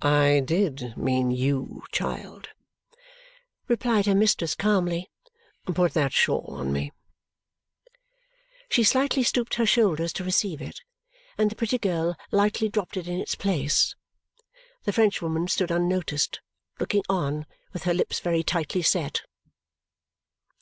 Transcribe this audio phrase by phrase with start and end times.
[0.00, 2.48] "I did mean you, child,"
[3.68, 5.10] replied her mistress calmly.
[5.66, 6.92] "Put that shawl on me."
[8.70, 10.80] She slightly stooped her shoulders to receive it,
[11.36, 13.94] and the pretty girl lightly dropped it in its place.
[14.84, 16.40] The Frenchwoman stood unnoticed,
[16.80, 19.24] looking on with her lips very tightly set.